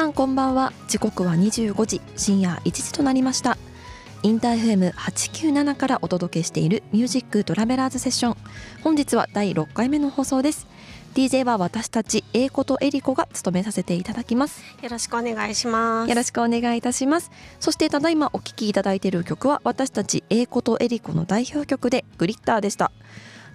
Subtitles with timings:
[0.00, 0.72] さんこんばんは。
[0.88, 3.58] 時刻は25時深夜1時となりました。
[4.22, 8.36] インターフェム897からお届けしているミュージックトラベラーズセッション。
[8.82, 10.66] 本日は第6回目の放送です。
[11.12, 14.62] DJ は私たち英子とエリコが務めさせていただきます。
[14.82, 16.08] よろしくお願いします。
[16.08, 17.30] よろしくお願いいたします。
[17.58, 22.90] そしてただいまお聴きいただいている曲は私たち英子とエリコの代表曲でグリッターでした。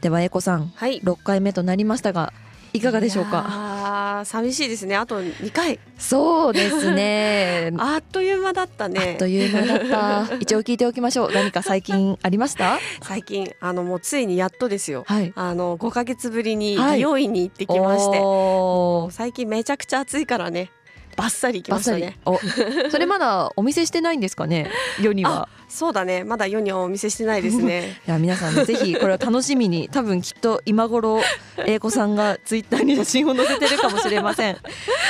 [0.02, 2.34] では英子さん、はい、6回目となりましたが
[2.78, 4.23] いかがでしょうか？
[4.26, 4.96] 寂しいですね。
[4.96, 5.80] あと2回。
[5.98, 7.71] そうですね。
[7.80, 9.12] あっという間だったね。
[9.12, 10.36] あっという間だった。
[10.41, 11.31] 一応聞いておきましょう。
[11.31, 12.80] 何か最近ありました？
[13.02, 20.72] 最近あのもうついにやっとですよ、はい、あの5か月ぶりに美容院に行ってきまして、はい、最近めちゃくちゃ暑いからね
[21.16, 22.18] バッサリきましたね。
[22.26, 22.38] お。
[22.92, 24.70] それまだお見せしてないんですかね？
[25.02, 25.48] 世には。
[25.68, 26.23] そうだね。
[26.23, 28.00] まだ世にはお見せしてないですね。
[28.08, 29.90] いや皆さんぜひこれを楽しみに。
[29.90, 31.22] 多分きっと今頃
[31.66, 34.58] 英子さんがツイッターに写真を載せてるかもしれません。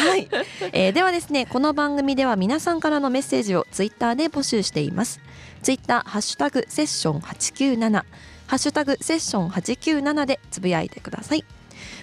[0.08, 0.27] はい、
[0.72, 5.20] えー、ではですねこの番組では皆さんからのメッセージをツイッターで募集しています。
[5.66, 8.04] ツイッターハッシュタグセッション897
[8.48, 11.44] ハッシュタグセッション897でつぶやいてください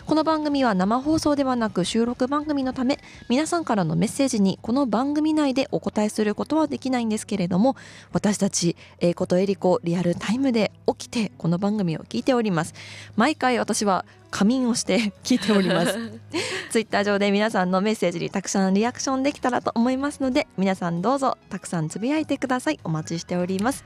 [0.06, 7.76] この番組は生放送ではなく収録番組のため皆さんからのメッセージにこの番組内でお答えすることはできないんですけれども
[8.12, 12.74] 私たち英子とエリコリアルタイムで起きてこの番組を聞いております。
[13.16, 15.94] 毎回私は仮眠をして聞いております。
[16.70, 22.80] ツイッター上で皆さんのメッセージにたくさんリアクションできたらと思いますので皆さんどうぞたくさんつぶやいてください。
[22.82, 23.84] お待ちしております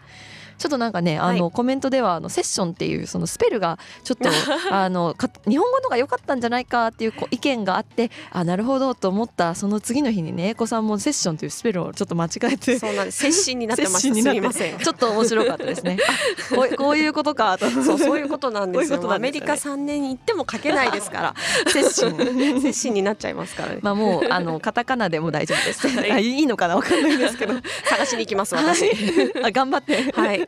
[0.58, 4.28] ちょっとなんかね、あの、コメントではあのセッションっていうそのスペルがちょっと
[4.70, 5.14] あの
[5.46, 12.78] 日本語のが良かったんじゃないかっていう意見があってあなるほどと思ったその次の日にね英子さんもセッションというスペルをちょっと間違えて。
[12.78, 13.18] そうなんです。
[13.18, 14.10] 接心になってましたす。
[14.10, 14.78] みません。
[14.78, 15.98] ちょっと面白かったですね。
[16.54, 17.68] こうこういうことかと。
[17.70, 21.34] そうそういうことなんですよ、ね、アメリカ3年に行っても書けないですから。
[21.72, 23.78] 接心接心になっちゃいますからね。
[23.82, 26.76] まあもうあのカタカナでも大丈夫です、はい、いいのかな？
[26.76, 27.54] わかんないですけど。
[27.84, 30.12] 探しに行きます私、はい、あ頑張って。
[30.12, 30.45] はい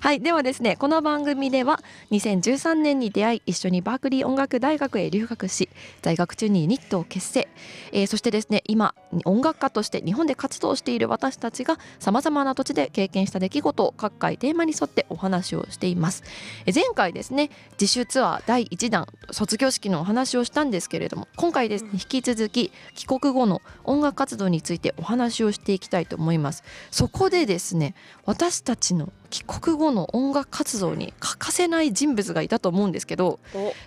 [0.00, 5.70] はいではですねこの番組では2013年に出会い一緒にバークリー音楽大学へ留学し
[6.02, 7.48] 在学中にニットを結成、
[7.90, 8.94] えー、そしてですね今
[9.24, 16.22] 音楽家として日本で活動している私たちがさまざまな土地で経験した出来事を各回テーマに沿ってお話をしています、
[16.66, 17.48] えー、前回ですね
[17.80, 26.62] 自主ツアー第1弾卒業式のお話をしたんですけれども今回ですね引き続き帰国後の音楽活動についてお話をしていきたいと思います。
[26.90, 27.94] そこでですね
[28.26, 33.40] 私たちの帰国後の音楽活動に欠かせない人物がいたと思うんですけど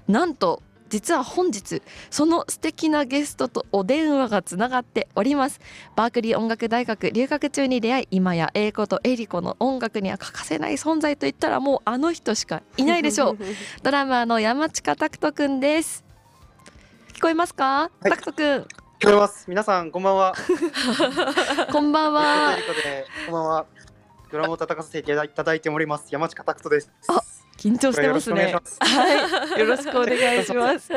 [0.06, 5.60] なんと実は本日その素敵なゲストとお電話がつながっております。
[5.98, 13.38] バークリー音楽大学留学中に出会い今や英子とエリコの音楽には欠かせない存在といったらもうあの人しかいないでしょう。
[13.84, 16.06] ドラマーの山近拓人くんです。
[17.14, 18.44] 聞こえますか、はい、拓人くん。
[19.00, 19.46] 聞こえます。
[19.48, 20.34] 皆さんこんばんは。
[21.72, 22.56] こんばんは。
[23.28, 23.66] こんばんは
[24.32, 26.08] ドラムを叩かせていただいております。
[26.10, 26.92] 山近拓人です。
[27.08, 27.22] あ
[27.58, 28.56] 緊張してますね。
[28.80, 29.60] はい。
[29.60, 30.90] よろしくお願いします。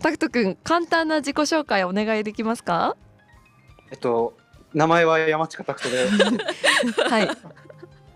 [0.00, 2.96] 拓人くん簡単な自己紹介お願いできますか？
[3.92, 4.36] えっと
[4.72, 6.44] 名前は山近拓人で。
[7.08, 7.28] はい。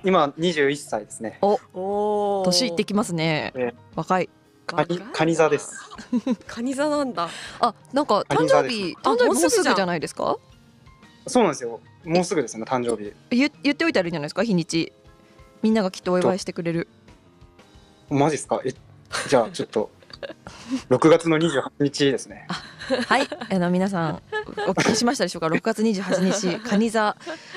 [0.04, 1.38] 今二十一歳ですね。
[1.42, 2.42] お。
[2.44, 4.31] 年いってきますね、えー、若い。
[4.66, 5.76] カニカニ座です。
[6.47, 7.28] カニ座なんだ。
[7.60, 10.37] あなんか誕生日誕生日もうすぐじゃないですか？
[11.27, 11.81] そうなんですよ。
[12.05, 13.12] もうすぐですね誕生日。
[13.31, 14.93] 言言っておいたらいいんじゃないですか日にち。
[15.62, 16.89] みんながきっとお祝いしてくれる。
[18.11, 18.61] マジっすか？
[18.65, 18.73] え
[19.29, 19.91] じゃあちょっと。
[20.91, 22.47] 6月の28日ですね。
[23.06, 23.28] はい。
[23.50, 24.22] あの皆さん
[24.66, 27.16] お聞きしましたでしょうか？6月28日蟹座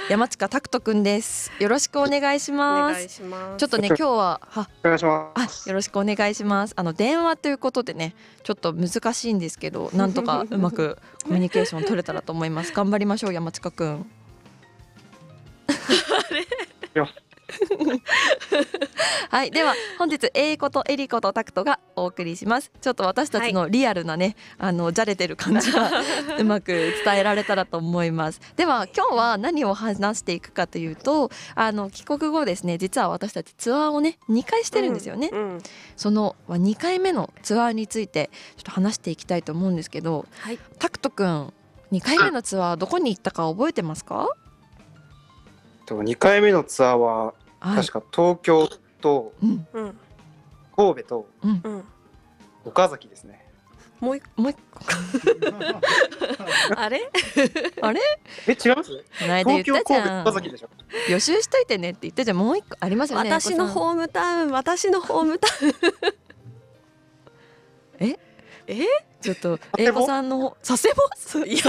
[0.09, 1.51] 山近拓人くんです。
[1.59, 3.07] よろしくお願いします。
[3.17, 5.69] ちょっとね今日ははお願いします。
[5.69, 6.73] よろしくお願いします。
[6.75, 12.73] あの電話ということでねちょっと難しいんですけどなんとかうまく コミュニケーション取れたらと思います。
[12.73, 14.11] 頑張りましょう山近くん
[19.29, 22.71] はいでは本日英子とエリコとタクトがお送りします。
[22.81, 25.91] ちょっと私たちのリアルなね、はい、あのじゃれてる感じが
[26.39, 28.41] うまく伝えられたらと思います。
[28.55, 35.61] では今日は何を話していくかというとあの帰国後ですね実は私たちツアーをね2回してるんですよね、うんうん、
[35.95, 41.53] その2回目のツアーについてちょっと話していきたいと思うんですけど、はい、タクトくん
[41.91, 44.29] 2回目のツアーどこに行ったか覚えてますか
[45.87, 48.67] ？2回目のツアーは確か東京
[49.01, 49.33] と
[50.75, 51.27] 神戸と
[52.65, 53.45] 岡崎ですね。
[53.99, 54.79] もう一もう一個。
[56.75, 57.01] あれ？
[57.81, 58.01] あれ？
[58.47, 59.03] え違います？
[59.13, 60.69] 東京神戸岡崎でしょ。
[61.07, 65.73] 予習しといてねって言ってじゃもう一個ありますよね私のホームタウン私のホームタウン。
[67.99, 68.17] え？
[68.65, 68.85] え？
[69.21, 71.45] ちょっと英子さんの佐世保？
[71.45, 71.61] いや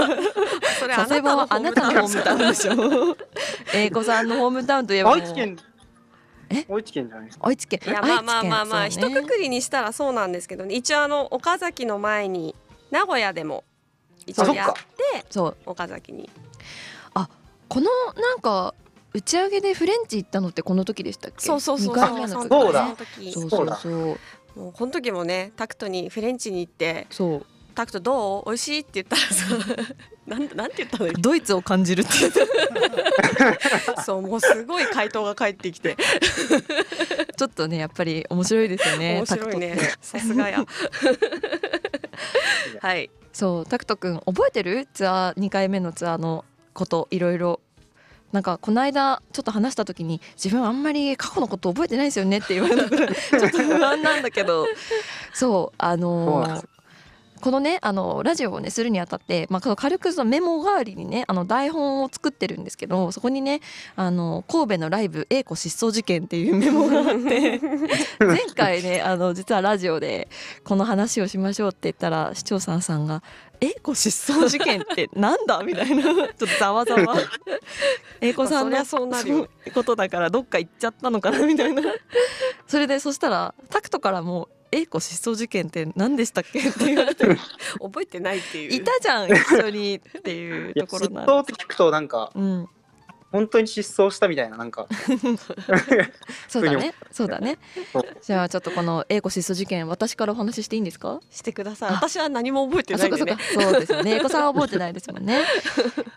[0.79, 3.15] それ佐世保はあなたのホームタウンでしょ。
[3.75, 5.72] 英子さんのホームタウンといえば愛知県え
[6.69, 7.47] 愛知県じゃないですか。
[7.47, 7.79] 愛知県。
[7.85, 12.55] いやまあまあまあまあ、ね、一括りにしたらそうなんですけど、ね、一応あの岡崎の前に
[12.91, 13.63] 名古屋でも
[14.25, 15.57] 一応やってそう。
[15.65, 16.29] 岡崎に。
[17.13, 17.29] あ
[17.67, 18.73] このなんか
[19.13, 21.45] 打ち上げでフレンチ行ったのってこの時でしたっけ？
[21.45, 22.07] そうそうそうそう。
[22.07, 24.19] そうそうそうそう。
[24.55, 28.45] もうこの時もねタクトにフレンチに行ってそうタクトどう？
[28.45, 29.45] 美味しいって言ったらさ
[30.27, 31.11] なんなんて言ったの？
[31.13, 32.11] ドイツを感じるって。
[34.05, 35.97] そうもうすごい回答が返ってきて。
[37.35, 39.77] ちょっとねやっぱり面白いですよね面白いね。
[40.01, 40.65] さすがや。
[42.81, 43.09] はい。
[43.31, 44.87] そうタクト君覚えてる？
[44.93, 47.59] ツアー2回目のツアーのこといろいろ。
[48.31, 54.65] なんかこの間ちょっと話した時に自分あんまり過去のこと覚えてないですよねって言われたからちょっと不安なんだけど。
[55.35, 56.67] そうあのー、
[57.43, 63.59] このねあのラジオをねするにあたって、まあ、軽くそのメモ代わりにねあの台本を作ってるんですけどそこにね
[63.97, 67.59] あの神戸のライブ「英子失踪事件」っていうメモがあって
[68.25, 70.29] 前回ねあの実はラジオで
[70.63, 73.21] この話をしましょうって言ったら視聴者さんが
[73.59, 77.13] 「英子失踪事件ってなんだ?」みたいなちょっとざわざわ。
[78.21, 81.81] 英子さんのそうなることだからどっか行っちゃったのかなみたいな。
[82.67, 86.59] それでそしたらタクトからも英子失踪事件って何でしたっけ？
[86.59, 87.25] って言われて
[87.79, 88.73] 覚えてないっていう。
[88.73, 92.67] いたじゃん一緒にっていうところな失踪って聞くとなんか、うん、
[93.31, 94.87] 本当に失踪したみたいななんか。
[96.47, 96.93] そうだね。
[97.11, 97.57] そうだね。
[98.21, 101.19] じゃあちょっとこの英子失踪事件私からお話ししていいんですか？
[101.29, 101.91] してください。
[101.93, 104.15] 私は何も覚えてないんで、ね、そうですよね。
[104.17, 105.41] 英子さんは覚えてないですもんね。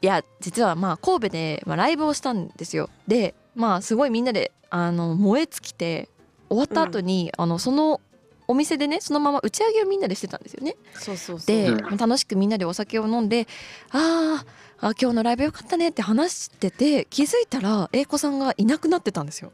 [0.03, 2.91] いや実はまあ神戸で、まあ、ライブをしたんですよ。
[3.09, 6.09] でまあすごいみんなであの燃え尽きて
[6.49, 8.01] 終わった後に、うん、あのその
[8.49, 10.77] お店でねそのまま打ち上げをみんなでしてたんですよね。
[10.95, 13.47] そうそうで、楽しくみんなでお酒を飲んで
[13.91, 14.45] あ
[14.81, 19.53] あ今日のライブよかったねって話してて気づいたら英子さんがいなくなってたんですよ。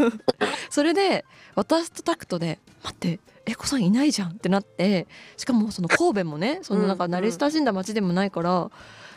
[0.70, 1.24] それで
[1.54, 5.06] 私とタクトで「待って英子さんいないじゃん」ってなって
[5.36, 8.50] しかもその神戸もねそのなんか慣れ親しんだ街でもないから。
[8.50, 8.70] うんうん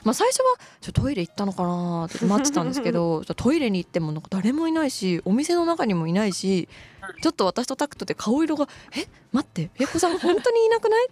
[0.07, 6.69] まあ、最初はちょトイレ行ったのかなって待ってたんですけど トイレに行ってもなんか誰もいないしお店の中にもいないし
[7.21, 11.07] ちょっと私とタクトで顔色が「え待ってえこさん本当にいなくない？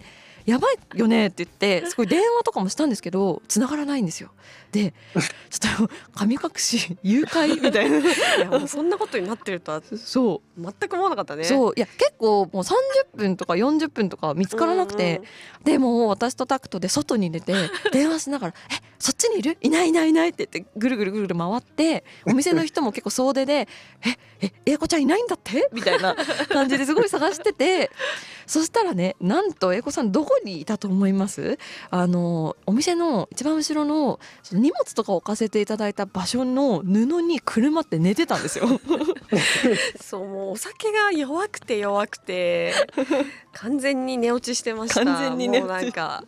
[0.46, 4.32] やばいよねって言ってすごい電話とかもしたんですけど繋がらないんですよ。
[4.72, 4.94] で
[5.50, 8.04] ちょっと神隠し誘拐みたいな い
[8.42, 11.46] やもうそんなことになってるとはそう全く思わなかったね。
[11.46, 12.74] そういや結構もう30
[13.16, 15.22] 分とか40分とか見つからなくて
[15.64, 17.54] でも私とタクトで外に出て
[17.92, 19.58] 電話しながら「えそっちにいる？
[19.62, 23.68] いないいないいない」って言ってぐるぐるぐるぐる回ってお店の人も結構総出で
[24.06, 26.16] 「ええ英子ちゃんいないんだって?」みたいな
[26.50, 27.90] 感じですごい探してて
[28.46, 31.58] そしたらねなんと英子さんどこにいたと思います？
[31.90, 38.68] あのお店の一番後ろのその荷物とか置かせていただいた場所の布に車って寝てたんですよ。
[40.02, 42.74] そうもうお酒が弱くて弱くて
[43.54, 45.04] 完全に寝落ちしてました。
[45.04, 46.24] 完全にねなんか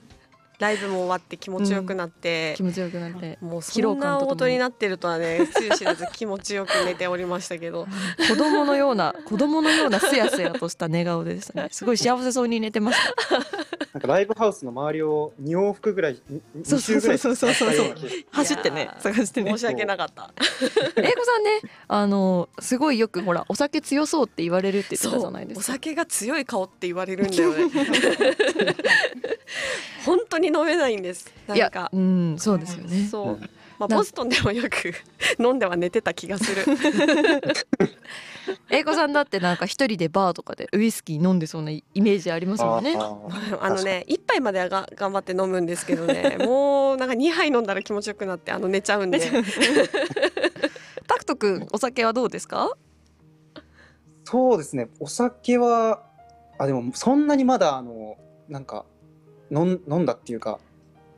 [0.59, 4.57] ライブも終わって気持ちよくなって、うん、気持ちよくなってもうそんな音に。
[4.57, 7.87] なってるとはねつゆ知らず気持ちよく寝ておりましたけど。
[8.27, 11.69] 子供のような子供のようなすやすやとした寝顔でしたね。
[11.71, 12.99] すごい幸せそうに寝てまし
[13.29, 13.37] た。
[13.93, 16.21] なんかライブハウスの周りを2往復ぐらい
[16.55, 17.95] 2周ぐらいそうそうそうそう。
[18.31, 19.51] 走ってね探してね。
[19.51, 20.33] 申し訳なかった。
[20.97, 25.59] 英子さんねあのすごいよくほらお酒強そうって言われるって言ってたじゃないですか。
[25.59, 27.71] お酒が強い顔って言われるんだよね。
[30.05, 31.31] 本当に飲めないんです。
[31.47, 31.89] なんか。
[31.93, 33.07] うんそうですよね。
[33.07, 33.39] そう、
[33.79, 34.93] まあ、ボストンでもよく
[35.43, 36.63] 飲んでは寝てた気がする。
[38.69, 42.95] 英子さんだってなんか一人でバーとかでウイスキー飲んでそうなイメージありますもんね。
[43.59, 46.37] あのね一杯まではが頑張って飲むんですけどね。
[46.45, 49.19] もうなんか二杯飲んだら気持ちよくなってあの寝ちゃうんで。
[51.07, 52.71] タクト君お酒はどうですか？
[54.23, 54.89] そうですね。
[54.99, 56.03] お酒は
[56.57, 58.17] あでもそんなにまだあの
[58.49, 58.85] なんか
[59.51, 60.59] 飲飲んだっていうか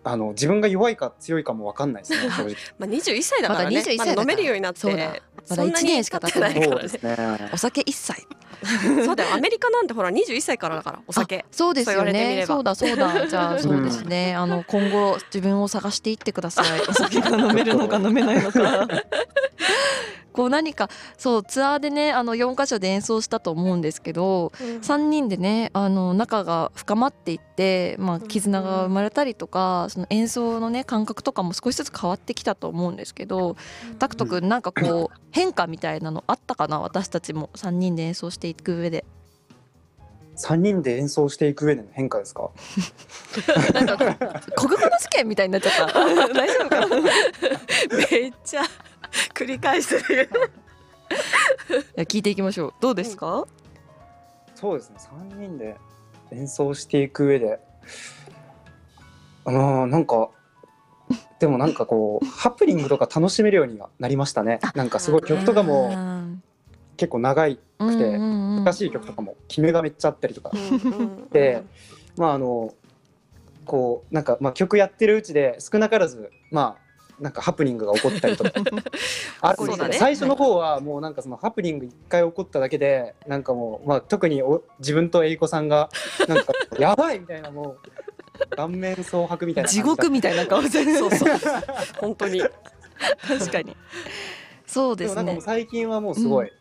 [0.03, 2.55] あの自分が弱いか強いかも分かんないですね 正直。
[2.77, 5.13] まあ21歳だからね、まだ飲めるようになってそうだ。
[5.49, 6.89] まだ1年しか経ってないからね。
[7.01, 7.49] ね。
[7.53, 8.13] お酒一切。
[9.05, 9.33] そうだよ。
[9.33, 11.45] アメリカなんてほら21歳からだからお酒。
[11.51, 12.43] そうですよね。
[12.47, 13.27] そうだそうだ。
[13.27, 16.81] じゃあそうですね、あの今後自分を探していってください。
[16.87, 18.87] お酒が飲めるのか 飲めないのか
[20.33, 33.57] こう何かそうツアーでねあの4か所で演奏したと思うんですけど、うん、3人でねあの仲が深まっていって、まあ、絆が生まれたりとか、その演奏のね感覚とかも少しずつ変わってきたと思うんですけど、
[33.89, 36.79] うん、タクト君なんかこう変化みたいなのあったかな？
[36.79, 39.05] 私たちも3人で演奏していく上で。
[40.41, 42.49] 三人で演奏していく上での変化ですか？
[43.73, 43.97] なんか
[44.55, 45.93] 国語の試験みたいになっちゃった。
[46.33, 46.95] 大丈夫かな？
[48.09, 48.61] めっちゃ
[49.33, 50.29] 繰り返してる。
[52.05, 52.73] 聞いていきましょう。
[52.79, 53.45] どうですか、うん、
[54.55, 54.95] そうですね。
[54.99, 55.75] 三人で
[56.31, 57.59] 演奏していく上で。
[59.45, 60.29] あのなんか
[61.39, 64.59] でもなんかこう ハプニングとか楽しめるようにはなりましたね。
[64.75, 65.91] なんかすごい曲とかも
[66.97, 70.51] 結構長くて難しい曲とかも決めがめっちゃあったりとか。
[71.31, 71.63] で
[72.17, 72.73] まああの
[73.65, 76.88] こうなんかまあ曲やってるうちで少なからずまあ
[77.19, 78.51] なんかハプニングが起こったりとか。
[79.41, 85.89] あるんですけど、ね、最初の方はもうなんかそのハプニング一回起こっただけでなんかもう、まあ、特にお自分とえいこさんが
[86.27, 91.37] なんかやばいみたいなもう顔面蒼白みたいな地獄みたいな顔して そうそう。
[91.99, 92.41] 本当に。
[93.27, 93.75] 確かに。
[94.65, 95.35] そうですね。
[95.35, 96.53] で最近はもうすごい、うん、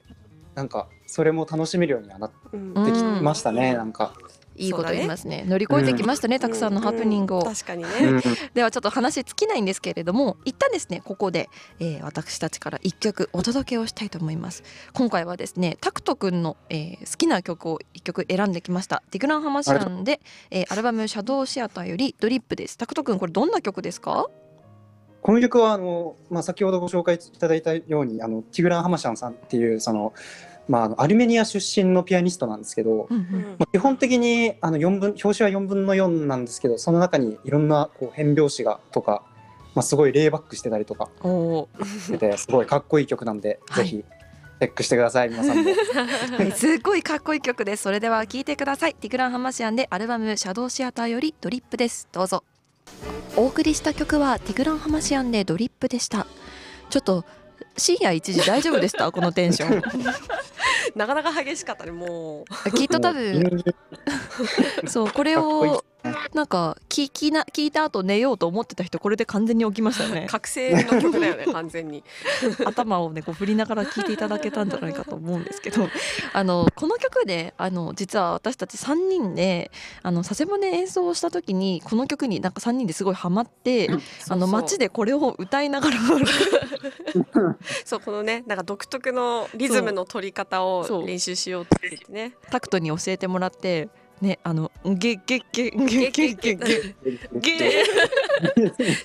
[0.55, 2.37] なんかそれも楽しめるようにはなって
[2.93, 4.13] きましたね、うん、なんか
[4.59, 7.89] いいこと言いますね、ね、乗り越えてきましたね、うん、たくさんのハプニングを、確かにね、
[8.55, 11.49] ではちょっと話尽きないんですけれども一旦ですねここで、
[11.81, 14.63] えー、私たちから一曲お届けをしたいと思います。
[14.93, 19.03] 今回はですねタクト君の、えー、好きな曲を一曲選んできました。
[19.11, 22.77] ディグランハマシアンで、えー、アルバムシャドウシアターよりドリップです。
[22.77, 24.29] タクト君これどんな曲ですか？
[25.21, 30.15] この曲はあの、まあ、先ほどご紹介いただいたようにあのティグラン・ハマシャンさんっていうその
[30.69, 39.23] まあ、アルメニア出身のピアニストなんですけど、うんうん、まあ、基本的にあの4分表紙は4分の4なんですけどその中にいろんなこう変拍子がとか、
[39.75, 44.05] まあ、すごいレイバックしてたりとかしてすごいかっこいい曲なんで、はい、ぜひ
[44.61, 45.71] チェックしてください皆さんも。
[46.55, 47.85] すごいかっこいい曲です。
[47.85, 48.95] それでは聴いてください。
[48.95, 52.09] ティグランハマシアンでアルバムシャドウシアターよりドリップです。
[52.11, 52.43] どうぞ。
[53.37, 56.27] お送りした曲はティグランハマシアンでドリップでした。
[56.91, 57.25] ちょっと
[57.79, 59.11] 深夜1時大丈夫でした？
[59.13, 59.83] このテンション。
[60.95, 62.71] なかなか激しかったねもう。
[62.73, 63.65] きっと多分。
[64.87, 65.85] そうこれを
[66.35, 70.27] なんか聞きな聞いた後寝ようと思ってた人これで完全に起きましたね。
[70.31, 72.05] 覚醒の曲だよね 完全に。
[72.65, 75.89] 頭をねこう振りながら聞いていただけたんじゃないかと思うんですけど。
[76.33, 79.71] あのこの曲であの実は私たち3人で
[80.03, 83.91] あの佐世保で演奏した時にこの曲になんか3人ですごいハマって
[84.29, 85.97] あの街でこれを歌いながら。
[87.85, 92.35] そうこのねなんか独特のリズムの取り方を練習しようって言ってね。
[92.51, 93.89] タクトに教えてもらって
[94.21, 96.95] ねあのげげげげげげげ
[97.35, 97.85] ゲ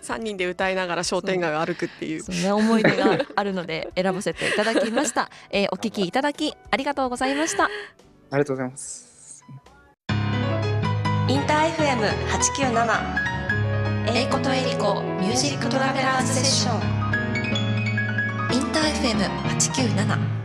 [0.01, 7.69] 三人で歌いながら商店街を歩くっていうそん思い出があるので選ばせていただきました、えー、お聞きいただきありがとうございましたあ
[8.33, 9.43] りがとうございます
[11.29, 11.83] インター F.
[11.83, 12.05] M.
[12.29, 13.33] 八九七
[14.15, 19.07] エイコとエリコミュージックトラベラーズセッションインター F.
[19.07, 19.23] M.
[19.23, 20.42] 八九七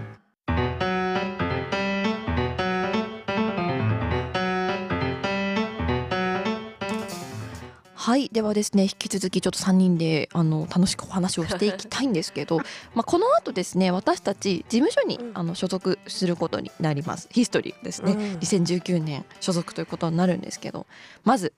[8.08, 12.56] はいではですね引き続きちょっと3人であの楽しくお話をしていきたいんですけど
[12.96, 17.28] まあこの後ですね私たち事務所に、あの所属することになります。
[17.30, 20.86] ヒストリーですね、うん、2019年所属ということになるんですけど
[21.22, 21.52] まず、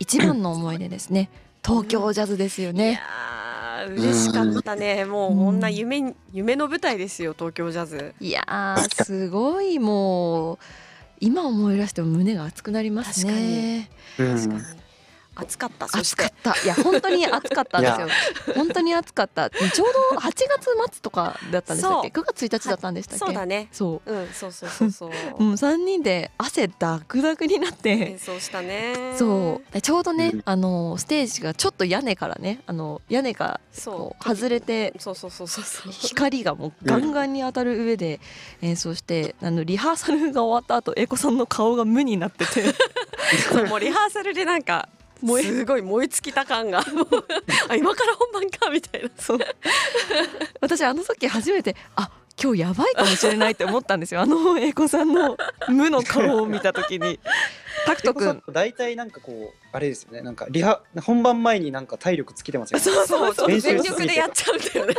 [0.00, 1.30] 一番の思い出ですね。
[1.64, 3.00] 東京ジャズですよね。
[3.88, 8.12] 嬉しかったね、もうこんな夢夢の舞台ですよ東京ジャズ。
[8.18, 9.78] いやすごい。
[9.78, 10.58] もう
[11.20, 13.88] 今思い出しても胸が熱くなりますね。
[14.16, 14.81] 確かに
[15.34, 15.86] 暑かった。
[15.86, 16.54] 暑かった。
[16.62, 18.08] いや本当に暑かったんですよ。
[18.54, 19.48] 本当に暑かった。
[19.48, 23.24] ちょうど8月末とかだったんでしたっけ？9月1日だったんでしたっけ？
[23.24, 23.68] そうだね。
[23.72, 25.10] そう、うん、そうそうそうそう。
[25.40, 27.90] うん、3人で汗ダクダクになって。
[27.90, 29.14] 演奏したね。
[29.16, 29.80] そう。
[29.80, 34.22] ちょうどね、うん、あのステージがちょっと屋根からねあの屋根がそう。
[34.22, 38.20] 外れてそうそうそうそう光がもうガンガンに当たる上で
[38.60, 42.74] 演奏して、あのリハーサルが終わった後英子さんの顔が無になってて。
[43.68, 44.88] もうリハーサルでなんか
[45.42, 46.80] すごい燃え尽きた感が。
[47.68, 49.10] あ今から本番かみたいな。
[49.18, 49.38] そう。
[50.60, 52.10] 私あの時初めてあ
[52.42, 54.20] 今日やばいかもしれないって思ったんですよ。
[54.20, 55.36] あの英子さんの
[55.68, 57.20] 無の顔を見た時に。
[57.86, 58.42] タクト君。
[58.50, 60.22] 大体なんかこうあれですよね。
[60.22, 62.84] なんかリハ本番前になんか体力尽きてますよね。
[62.84, 63.60] そうそうそう。
[63.60, 64.94] 全力でやっちゃうんだよね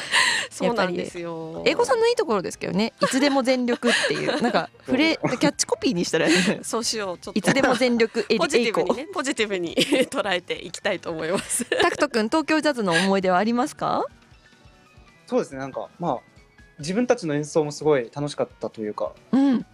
[0.50, 1.62] そうなんですよ。
[1.66, 2.92] 英語さんのいいところですけどね。
[3.02, 7.18] いつでも全力っていう なんかフレキャッチコピーにしたら、ね、そうしよう。
[7.18, 9.74] ちょっといつでも全力エリポジティブにねポジティブに
[10.10, 11.64] 捉えていきたいと思います。
[11.64, 14.04] タクト君東京ジャズの思い出はありますか？
[15.26, 16.18] そうですねなんかまあ
[16.78, 19.12] 自分たちの演奏もすごい楽しかったというか。
[19.32, 19.66] うん。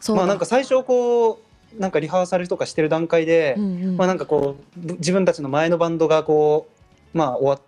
[0.00, 1.48] そうまあなんか最初こう。
[1.76, 6.66] なんかリハーサルとかしてる段階で、うんうん、まあなんかこう自分たちの前のバンドがこ
[7.14, 7.60] うまあ終わっ、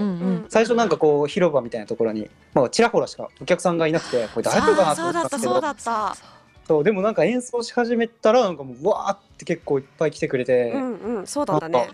[0.00, 6.34] うんうん、最初なんかこう広場みたいなところに、まあ、ちらほらしかお客さんがいなくてこれ大丈夫かなと思ったんですけど。
[6.66, 11.90] そうでもなんか演奏し始めたらなんかもうわーって結構いっぱい来てくれて、うんうんそうだったね。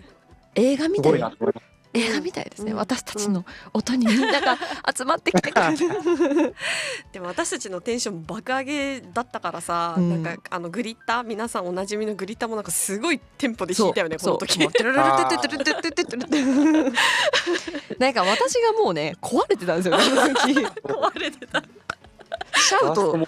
[0.55, 1.61] 映画みたいなすごいな
[1.93, 3.43] 映画みたいですね、うん、私たちの
[3.73, 4.57] 音にみんなが
[4.95, 6.55] 集まってきてくれる。
[7.11, 14.59] でも私たちのテンション爆上げだったからさ、うん、なんかあのグリッター皆さんおなじみのグリッターもなんかすごいテンポで弾いたよねこの時。
[14.59, 14.67] な
[18.09, 21.63] んか私がもうね壊れてたんですよ壊れてた。
[22.55, 23.11] シャウト。
[23.11, 23.25] 確か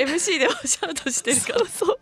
[0.00, 0.06] に。
[0.06, 1.66] MC ではシャウトしてるから。
[1.66, 1.98] そう。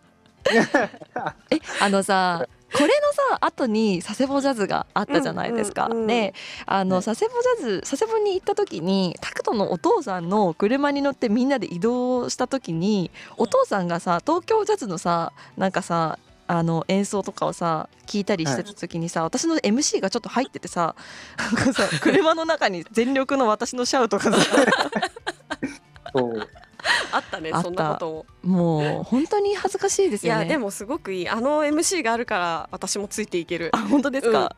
[1.49, 2.91] えあのさこれの
[3.31, 5.87] さ後に佐世保ジャズがあったじゃないですか。
[5.87, 6.33] うんうんうん、で
[6.65, 20.95] あの佐世保ジャズ佐世保に行った時にタクトのお父さんの車に乗ってみんなで移動した時にお父さんがさ東京ジャズのさなんかさあの演奏とかをさ聞いたりしてた時にさ、はい、私の MC がちょっと入っててさ
[21.37, 24.39] なんかさ車の中に全力の私のシャウトがさ。
[26.15, 26.47] そう
[27.11, 30.39] あったねそんなことももう本当に恥ずかしいですよね。
[30.41, 31.29] いやでもすごくいい。
[31.29, 33.69] あの MC があるから私もついていける。
[33.73, 34.55] あ本当ですか、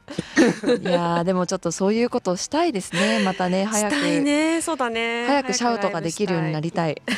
[0.64, 3.22] うん、いやでもちょっとそういうことしたいですね。
[3.24, 3.96] またね早く。
[3.96, 4.62] したいね。
[4.62, 5.26] そうだね。
[5.28, 7.02] 早くシャウトができるようになりたい。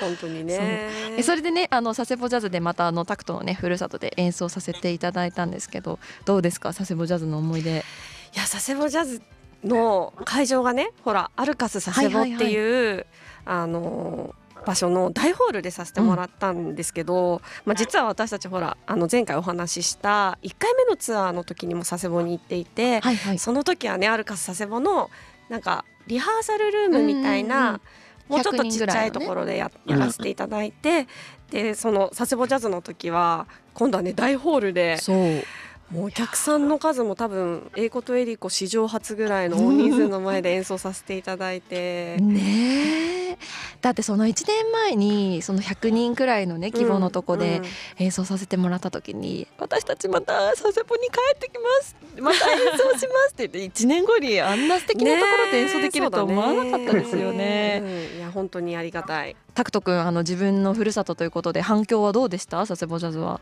[0.00, 0.88] 本当にね。
[1.18, 6.72] そそれでねあの佐世保ジャズでまたあのタクトのねふるさとで演奏させていただいたんですけどどうですか？
[6.72, 7.70] 佐世保ジャズの思い出。
[7.70, 9.20] いや佐世保ジャズ
[9.64, 13.06] の会場がねほらアルカス佐世保っていう、はいはいはい、
[13.44, 14.34] あの
[14.64, 25.10] 場所の大ホールでさせてもらったんですけど、うん、まあ、実は私たちほらあの前回お話しした1回目のツアーの時にも佐世保に行っていて、はいはい、その時はねアルカス佐世保の
[25.48, 27.80] なんかリハーサルルームみたいな、
[28.28, 31.06] もうちょっとちっちゃいところでや,、やらせていただいて、
[31.50, 34.98] でその佐世保ジャズの時は今度はね大ホールで。
[34.98, 35.42] そう
[35.90, 42.16] もうお客さんの数も多分英子とエリコ史上初ぐらいの大人数の前で演奏させていただいて。
[42.18, 43.38] ね
[43.80, 47.62] だってその1年前にその100人くらいのね規模のとこで
[47.98, 51.96] 演奏させてもらった時に、うん、私たちまた佐世保に帰ってきます。
[52.20, 57.80] また演奏しますって言って1年後にあんな素敵なところで演奏できると思わなかったですよね。
[57.80, 59.36] ねうん、いや本当にありがたい。
[59.54, 62.66] タクト君あの自分のふるさとということで反響はどうでした？
[62.66, 63.40] 佐世保ジャズは。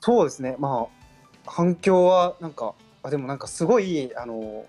[0.00, 0.56] そうですね。
[0.58, 1.01] まあ
[1.46, 4.64] 反響はなんかあでもなんかすごいあの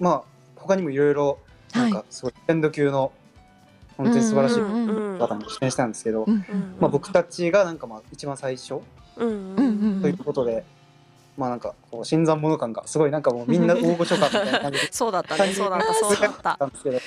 [0.00, 0.22] まあ
[0.56, 1.14] 他にもいろい。
[1.14, 1.38] ろ
[1.74, 3.12] なんかすごいレンド級の
[3.96, 6.24] 本当に素晴らしい方に出演したんですけど、
[6.80, 8.80] まあ、僕たちがなんかまあ一番最初
[9.16, 10.64] ということで。
[11.36, 15.52] まあなんかこう新参者感がすごいなんかもうみんな 大御所感みたいな感じでそうだったね。
[15.52, 16.66] そうだったそうだった。
[16.66, 17.00] んですけど。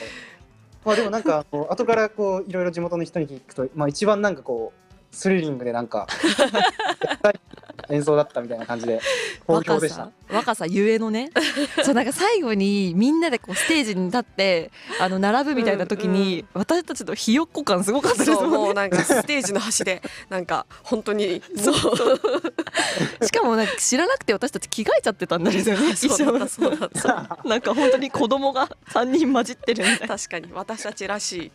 [0.84, 6.08] まあでもなんかこう後からこういろいろ地元の人に聞くとまあ一番なんかこうスリリングでなんか
[7.90, 9.00] 演奏だったみたいな感じで
[9.46, 10.10] 好評でした。
[10.30, 11.30] 若さゆえのね。
[11.84, 18.58] そうなんか最後にみんなでこうステージに立ってあの並ぶみたいな時に、うんうん、私たちのひよっこ感すごかったですもんね。
[18.58, 23.26] もうなんかステージの端でなんか本当にそう。
[23.26, 27.40] しかもなんか知らなくて私たち着替えちゃってたんですよね そうだそうだった。
[27.46, 30.18] なんか本当に子供が3人混じってるみたいな。
[30.18, 31.52] 確かに私たちらしい。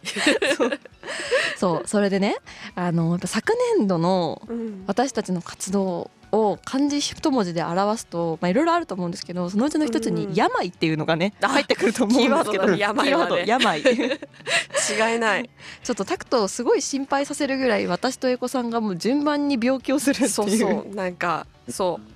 [1.56, 1.88] そう。
[1.88, 2.36] それでね
[2.74, 4.40] あの昨年度の
[4.86, 12.74] 私たちの活動を漢字一文字で表すといろいろあると思うんですけどそのうちの一つに「病」っていうのがね、入ってくると思うんですけど。
[12.74, 13.80] 病は、ね、病。
[13.82, 15.50] 違いない。
[15.82, 20.28] ちょっとタクトをすごい心配させるぐらい私とエコさんがもう順番に病気をするっていう。
[20.30, 20.94] そうそう。
[20.94, 22.11] なんかそう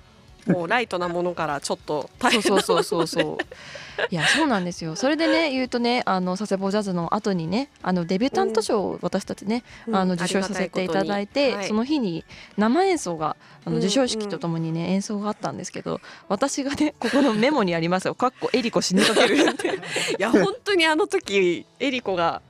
[0.47, 4.95] もうライトなものからちょっと大変そうそうそうそういやそうなんですよ。
[4.95, 12.23] それでね言うとねあの佐世保ジャズの後にねあのデビュータント賞を私たちね、うん、あの受賞させていただいて、はい、その日に
[12.57, 19.67] 生演奏があの授賞式とともにね、うん、演奏があったんですけど私がねここのメモにありますよ「かっこエリコ死にかける」って。
[20.17, 22.41] いや本当にあの時エリコが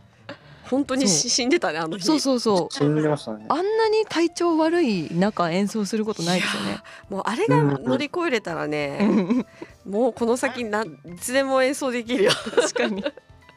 [0.69, 2.03] 本当に死んでたねあの日。
[2.03, 2.73] そうそうそう。
[2.73, 3.45] 死んでましたね。
[3.49, 6.79] あんなに体調悪い中演奏することないですよね。
[7.09, 9.45] もうあれが乗り越えれたらね、
[9.85, 12.31] もうこの先ないつでも演奏できるよ。
[12.55, 13.03] 確かに。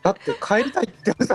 [0.02, 1.34] だって帰りたいって言って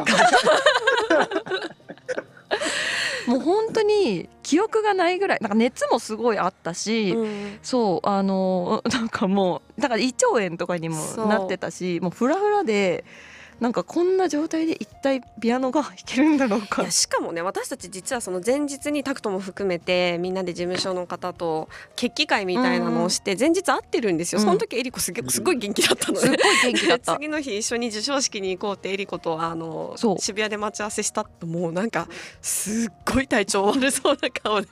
[3.30, 13.04] もう本当に記憶がないぐらいなんか熱もすごいあったし、うん、そうあのなんかもうだから胃腸炎とかにもなってたしもうフラフラで
[13.60, 16.90] なんかこんな状態で一体ピアノが弾けるんだろうか。
[16.92, 27.14] しかもね私たち実はその前日にタクトも含めてみんなで事務所の方と決起会みたいなのをして前日会ってるんですよ、うん、その時エリコすすごい元気だったので、すごい元気だった。
[27.16, 32.08] 次の日一緒に授賞式に行こうってエリコとあの渋谷で待ち合わせしたともうなんか
[32.42, 34.68] すっごい体調悪そうな顔で。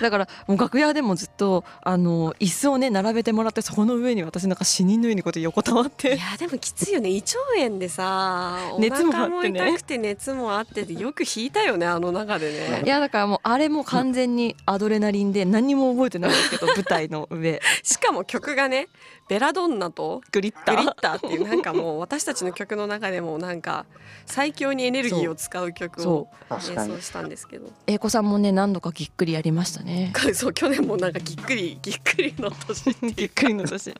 [0.00, 6.14] だからもう楽屋でもずっとあの椅子をね並べてもらってそこの上に私なんか死人のようにこうやって横たわって。
[6.14, 7.10] いやでもきついよね。
[7.10, 7.22] 胃
[7.56, 9.12] 腸炎でさお熱も
[9.44, 12.82] 痛くて熱もあっててよく引いたよねあの中でね。
[12.84, 17.60] いやだからもうあれも完全にアドレナリンで何にも覚えてないですけど 舞台の上。
[17.82, 18.88] しかも曲がね
[19.28, 20.76] ベラドンナとグリッター。
[20.76, 23.86] グリッターっていうなんかもう私たちの曲の中でもなんか
[24.26, 27.70] 最強にエネルギーを使う曲を演奏したんですけど。
[27.86, 30.12] 英子さんもね何度かぎっくりやりましたね。
[30.34, 33.94] そう去年もなんかぎっくりぎっくりの年っていう ぎっくりの年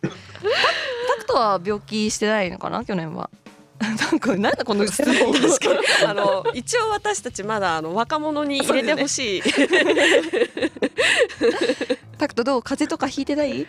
[1.25, 2.85] クトは病気してないのかな？
[2.85, 3.31] 去年は。
[3.81, 5.33] なんかなんだこの質問。
[5.35, 5.79] 確かに。
[6.07, 9.43] あの一応私たちまだあの若者に入れてほしい、
[12.19, 12.63] タクトどう？
[12.63, 13.67] 風邪とかひいてない？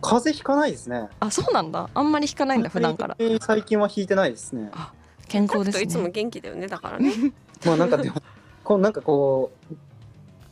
[0.00, 1.08] 風邪ひかないですね。
[1.20, 1.88] あそうなんだ。
[1.94, 3.16] あんまりひかないんだ普段から。
[3.40, 4.70] 最近はひいてないですね。
[5.28, 7.12] 健康ですといつもね元気だよねだからね。
[7.64, 8.16] まあなんかでも
[8.64, 9.74] こうなんかこう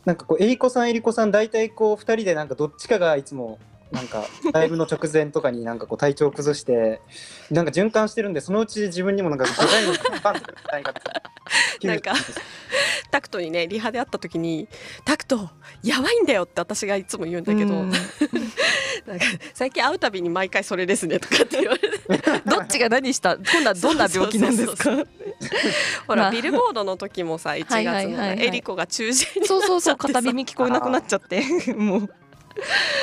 [0.05, 3.59] なんかこうえりこさんえりこさん大体こう二人でなんかどっちかがいつも
[3.91, 7.01] なんかライブの直前とかになんかこう体調崩して
[7.49, 10.93] なんか循環してるんでそのうち自分にもなんかデザインのパンとかないかっ
[11.79, 12.13] てなんか
[13.09, 14.67] タクトにねリハで会った時に
[15.05, 15.49] 「タクト
[15.83, 17.89] やばいんだよ」って私がいつも言うんだけど、うん。
[19.07, 21.87] なんか最近会うたびに毎回それですねとかって言われて。
[22.49, 23.37] どっちが何した？
[23.37, 24.91] 今度はどんな病気なんですか？
[26.07, 26.31] ほら、まあ。
[26.31, 29.97] ビルボードの時もさ1月のはいエリコが中耳にそうそうそう。
[29.97, 31.41] 片耳聞こえなくなっちゃって。
[31.77, 32.09] もう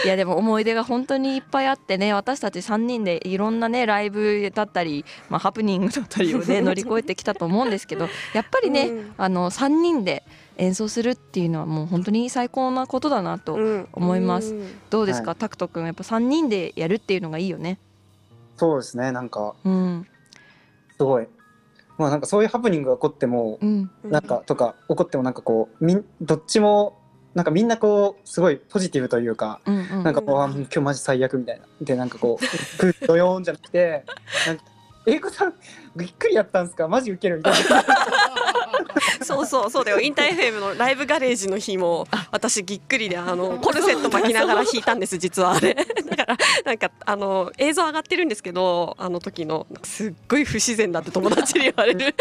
[0.05, 9.15] いやでも思い出が本当にいっぱいあってね私たち3人でいろんなねライブだったり、まあ、ハプニングだったりをね 乗り越えてきたと思うんですけどやっぱりね、うん。
[9.17, 10.25] あの3人で
[10.57, 13.89] 演奏するっていうのはもう本当に最高なことだなと、うん。
[13.93, 14.55] 思います。
[14.55, 14.69] うん。
[14.91, 17.79] どうですか、はタクト君やっぱ3人でやるっていうのがいいよね。
[18.57, 19.13] そうですね。
[19.13, 20.07] なんかうん。
[20.97, 21.29] すごい。
[21.99, 23.91] まあなんかそういうハプニングが起こってもうん。
[24.05, 26.99] なんかとか起こってもなんかこうみんどっちも
[27.35, 31.67] なんかみんなこうすごいポジティブというかうんうんなんかこう、今日マジ最悪みたいな。
[31.81, 34.05] で、なんかこう、ドヨーンじゃなくて、
[34.47, 34.65] なんか、
[35.07, 35.55] 英子さん、
[35.97, 36.87] びっくりやったんすか？
[36.89, 37.85] マジウケるみたいな。
[39.23, 40.01] そうそうそうだよ。
[40.01, 45.75] インター FM のライブガレージの日も私ぎっくりであのコルセット巻きながら弾いたんです実はあれ。
[45.75, 52.15] だからなんかあの映像上がってるんですけどあの時のすっごい不自然だって友達に言われる。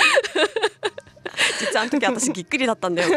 [1.60, 3.10] 実はあの時私ぎっくりだったんだよ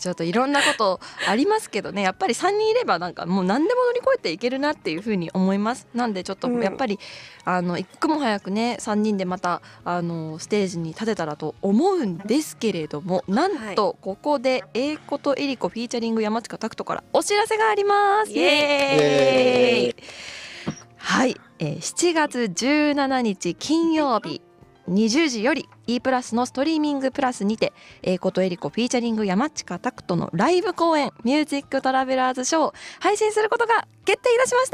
[0.00, 2.02] ちょっといろんなことありますけどね。
[2.02, 5.86] やっぱり3人いればなんかもう何でも乗り越えていけるなっていうふうに思います。
[5.94, 6.62] なんでちょっとうん。
[6.62, 6.98] やっぱり、
[7.44, 18.32] あの一刻も早くね3人でまたあのステージに立てたらと思うんですけれどもなんとここで英子とエリコフィーチャリング山近拓人からお知らせがあります。
[18.32, 20.76] イエーイ。
[20.96, 24.42] はい、えー7月17日金曜日
[24.88, 27.72] 20時より E プラスのストリーミングプラスにて
[28.02, 34.70] 英子とエリコフィーチャリング山近拓人のライブ公演ミュージックトラベラーズショー配信することが決定いたしまし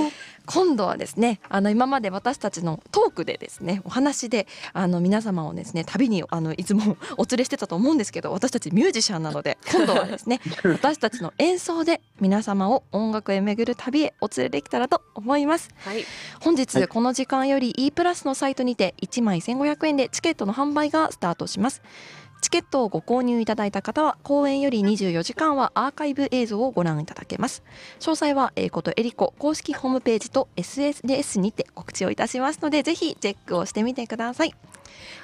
[0.00, 0.05] た。
[0.46, 15.70] 今度はですねあの今まで私たちのトークでですねお話であの皆様をですね旅にあのいつも お連れしてたと思うんですけど私たちミュージシャンなので今度はですね 私たちの演奏で皆様を音楽へ巡る旅へお連れできたらと思います。
[15.78, 16.04] はい。
[16.40, 16.88] 本日、はい。
[16.88, 21.82] この時間より E プラスのサイトにて1枚1500円でチケットの販売がスタートします
[22.40, 27.62] チケットをご購入いただいた方は公演より24時間はアーカイブ映像をご覧いただけます。
[28.00, 34.54] 詳細は英子とエリコ公式ホームページと SNS にて告知をいたしますのでぜひチェックをしてみてください、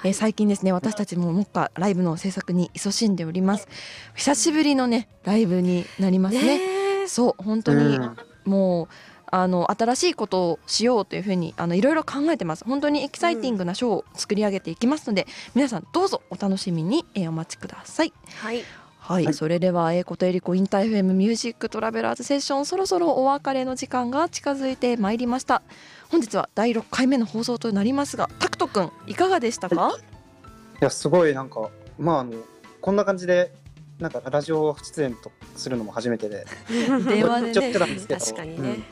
[0.04, 3.68] えー最近ですね私たちももっかライブの制作に勤しんでおります。
[4.14, 6.58] 久しぶりのねライブになりますね。
[7.02, 8.16] ねそう本当にうん。
[8.44, 8.88] もう
[9.34, 12.64] あの新しいことをしようというふうにあのいろいろ考えてます。
[12.66, 18.12] 本当にエキサイティングなショーを作り上げていきますので、皆さんどうぞお楽しみに、えーお待ちください。
[18.42, 18.62] はい。
[19.00, 19.34] はい、はい。
[19.34, 25.62] それでは英子とエリコインター FM ミュージックトラベラーズセッションそろそろお別れの時間が近づいてまいりました。
[26.10, 29.96] 本日は第6回目の放送となりますがタクトくんいかがでしたか？
[30.80, 30.84] い。
[30.84, 32.34] や、すごいなんか、まああの、
[32.82, 33.50] こんな感じで、
[33.98, 36.44] なんかラジオ出演とするのも初めてで、
[37.08, 38.68] 電話でちょっねとなんですけど、確かにね。
[38.68, 38.84] うん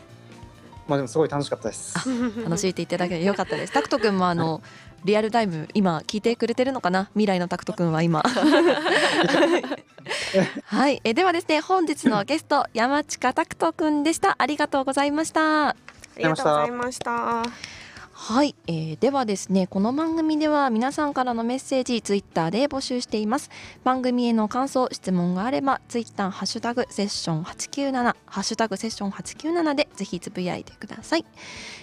[0.91, 1.95] まあでもすごい楽しかったです。
[2.43, 3.73] 楽しんでいただけてよかったです。
[3.73, 4.61] タクトくんもあの
[5.05, 7.09] リアルタイム今聞いてくれてるのかな？
[7.13, 8.25] 未来のタクトくんは今。
[10.65, 11.01] はい。
[11.05, 14.35] えではですね本日のゲスト山近タクトくんでした。
[14.37, 15.69] ありがとうございました。
[15.69, 15.77] あ
[16.19, 17.80] りがとうございました
[18.23, 23.51] はい、えー、ではですねこの番組では皆さんからのメッセージツイッターで募集しています。
[23.83, 31.25] 番組への感想質問があればツイッターハッシュタグセッション897ハッシュタグセッション897でぜひつぶやいてください、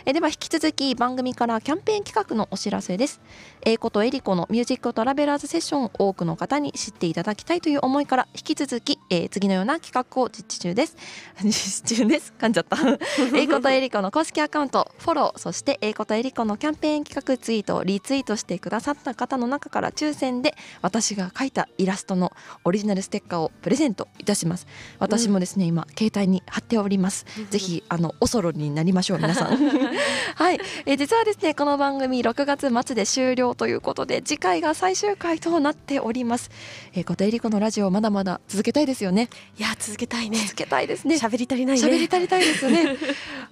[0.05, 3.19] えー、では引き続き番組からキャンペーン企画のお知らせです。
[3.65, 10.95] 英子とエリコのミュージックトラベラーズセッションを多くの方に知っていただきたいという思いから引き続き、えー、次のような企画を実施中です。
[11.43, 12.31] 実施中です。
[12.39, 12.77] 噛んじゃった。
[13.59, 22.33] とエリコの公式アカウントフォローそして英子とエリコのキャンペーン企画ツイートをリツイートしてくださった方の中から抽選で私が描いたイラストの
[22.65, 24.67] オリジナルステッカーをプレゼントいたします。
[24.99, 29.57] 私もですね、うん、今携帯に貼っております、うん、ぜひあのおそろになりましょう皆さん。
[30.35, 36.51] はい、えー、実はですねこの番組6月末で終了ということで次回が最終回となっております。
[36.93, 39.29] えー、琴恵理子のラジオまだまだ続けたいですよね。
[39.57, 40.39] いや続けたいね。
[40.39, 41.15] 続けたいですね。
[41.15, 41.87] 喋り足りないね。
[41.87, 42.97] 喋り足りたいですね。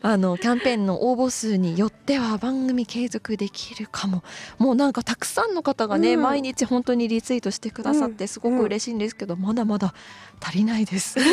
[0.02, 4.24] あのキャンペーンの応募数によっては番組継続できるかも。
[4.58, 9.94] もうなんかたくさんの方がね、うん、毎日本当にリツイートしてくださってすごく嬉しいんですけど、うん、まだまだ
[10.42, 11.16] 足りないです。
[11.20, 11.24] ぜ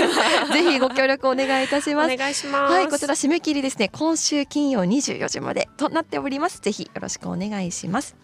[0.71, 2.12] ひご協力お願いいたします。
[2.12, 2.73] お願いします。
[2.73, 3.88] はいこちら締め切りですね。
[3.92, 6.61] 今週金曜24時までとなっております。
[6.61, 8.16] ぜひよろしくお願いします。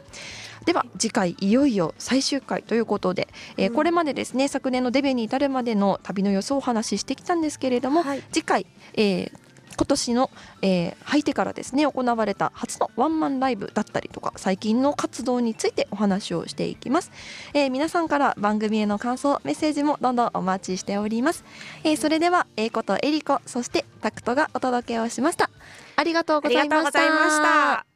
[0.64, 9.32] では次回いよいよ最終回ということで、えー、これまでですね昨年のデビューに至るまでの旅の様子をお話ししてきたんですけれども、はい、次回、えー、
[9.78, 10.30] 今年の、
[10.62, 11.86] えー、入ってからですね。
[11.86, 17.10] 行われた初のワンマンライブだったりとか最近の活動についてお話をしていきます、
[17.54, 21.44] えー、皆さんから番組への感想メッセージもどんどんお待ちしております、
[21.84, 25.50] えー、それではえいことえりこそしてタクトがお届けをしました。
[25.96, 27.84] ありがとうございました。